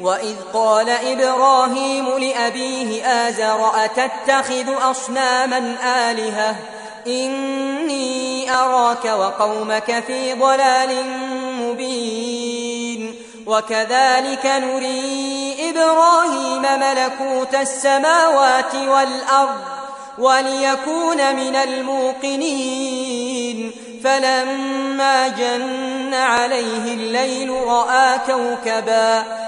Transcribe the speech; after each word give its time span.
وإذ 0.00 0.34
قال 0.54 0.90
إبراهيم 0.90 2.18
لأبيه 2.18 3.06
آزر 3.06 3.84
أتتخذ 3.84 4.90
أصناما 4.90 5.76
آلهة؟ 6.10 6.56
إني 7.06 8.50
أراك 8.54 9.04
وقومك 9.04 10.04
في 10.06 10.34
ضلال 10.34 11.04
مبين 11.60 13.14
وكذلك 13.46 14.46
نري 14.46 15.56
إبراهيم 15.70 16.62
ملكوت 16.62 17.54
السماوات 17.54 18.74
والأرض 18.74 19.60
وليكون 20.18 21.36
من 21.36 21.56
الموقنين 21.56 23.08
فلما 24.04 25.28
جن 25.28 26.14
عليه 26.14 26.94
الليل 26.94 27.50
رأى 27.50 28.18
كوكبا 28.26 29.47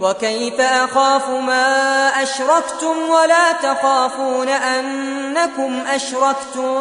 وكيف 0.00 0.60
أخاف 0.60 1.28
ما 1.28 2.08
أشركتم 2.22 2.96
ولا 3.10 3.52
تخافون 3.52 4.48
أنكم 4.48 5.80
أشركتم 5.94 6.72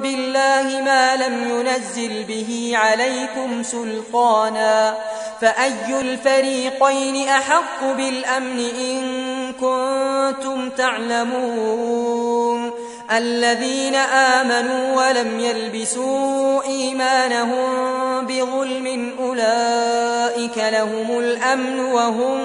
بالله 0.00 0.82
ما 0.84 1.16
لم 1.16 1.50
ينزل 1.50 2.24
به 2.24 2.72
عليكم 2.74 3.62
سلطانا 3.62 4.94
فأي 5.40 6.00
الفريقين 6.00 7.28
أحق 7.28 7.84
بالأمن 7.96 8.58
إن 8.80 9.52
كنتم 9.52 10.70
تعلمون 10.70 12.70
الذين 13.12 13.94
آمنوا 13.94 14.96
ولم 14.96 15.40
يلبسوا 15.40 16.62
إيمانهم 16.62 18.26
بظلم 18.26 19.14
أولئك 19.20 20.09
لهم 20.46 21.18
الأمن 21.18 21.80
وهم 21.80 22.40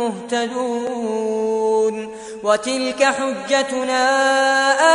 مهتدون. 0.00 2.16
وتلك 2.42 3.04
حجتنا 3.04 4.04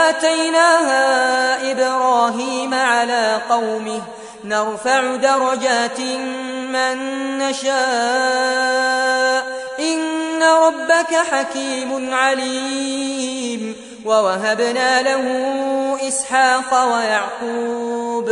آتيناها 0.10 1.72
إبراهيم 1.72 2.74
على 2.74 3.42
قومه. 3.50 4.02
نرفع 4.44 5.16
درجات 5.16 6.00
من 6.72 6.98
نشاء. 7.38 7.78
إن 9.80 10.44
ربك 10.44 11.16
حكيم 11.32 12.14
عليم. 12.14 13.76
ووهبنا 14.06 15.02
له 15.02 15.28
إسحاق 16.08 16.94
ويعقوب. 16.94 18.32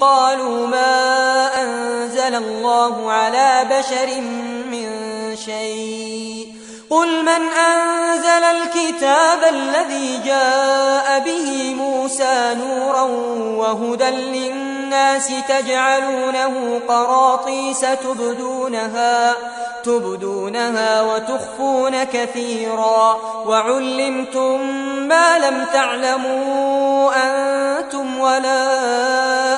قالوا 0.00 0.66
ما 0.66 1.50
أنزل 1.62 2.34
الله 2.34 3.12
على 3.12 3.66
بشر 3.70 4.20
من 4.70 4.88
شيء. 5.36 6.48
قل 6.90 7.22
من 7.22 7.42
أنزل 7.48 8.28
الكتاب 8.28 9.54
الذي 9.54 10.20
جاء 10.24 11.18
به 11.18 11.74
موسى 11.74 12.54
نورا 12.54 13.02
وهدى 13.58 14.10
للناس 14.10 15.32
تجعلونه 15.48 16.80
قراطيس 16.88 17.80
تبدونها 17.80 19.34
تبدونها 19.84 21.02
وتخفون 21.02 22.04
كثيرا. 22.04 23.18
وعلمتم 23.46 24.60
ما 25.08 25.38
لم 25.38 25.66
تعلموا 25.72 27.10
أنتم 27.16 28.20
ولا 28.20 29.57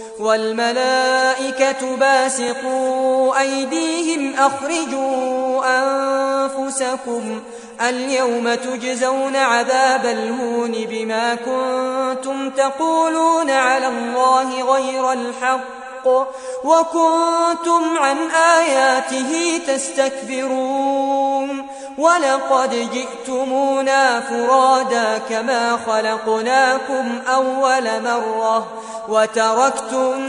والملائكة 0.21 1.95
باسقوا 1.95 3.39
أيديهم 3.41 4.33
أخرجوا 4.33 5.63
أنفسكم 5.65 7.41
اليوم 7.81 8.53
تجزون 8.53 9.35
عذاب 9.35 10.05
الهون 10.05 10.71
بما 10.71 11.35
كنتم 11.35 12.49
تقولون 12.49 13.49
على 13.49 13.87
الله 13.87 14.73
غير 14.73 15.11
الحق 15.11 15.81
وكنتم 16.63 17.97
عن 17.97 18.17
آياته 18.31 19.61
تستكبرون 19.67 21.21
ولقد 21.97 22.89
جئتمونا 22.93 24.19
فرادا 24.19 25.17
كما 25.29 25.79
خلقناكم 25.87 27.19
أول 27.27 28.03
مرة 28.03 28.67
وتركتم 29.09 30.21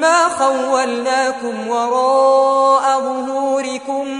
ما 0.00 0.28
خولناكم 0.28 1.68
وراء 1.68 3.00
ظهوركم 3.00 4.19